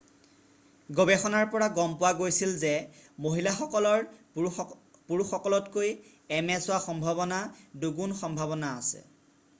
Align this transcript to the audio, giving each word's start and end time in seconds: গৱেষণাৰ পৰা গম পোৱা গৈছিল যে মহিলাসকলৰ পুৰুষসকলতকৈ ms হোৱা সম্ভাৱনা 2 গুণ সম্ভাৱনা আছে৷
গৱেষণাৰ 0.99 1.43
পৰা 1.55 1.67
গম 1.79 1.91
পোৱা 1.99 2.09
গৈছিল 2.21 2.55
যে 2.63 2.71
মহিলাসকলৰ 3.27 4.07
পুৰুষসকলতকৈ 4.39 5.93
ms 6.41 6.69
হোৱা 6.71 6.83
সম্ভাৱনা 6.89 7.43
2 7.85 7.97
গুণ 8.01 8.21
সম্ভাৱনা 8.25 8.77
আছে৷ 8.83 9.09